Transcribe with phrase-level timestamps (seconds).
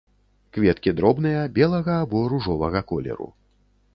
[0.55, 3.29] Кветкі дробныя, белага або ружовага колеру.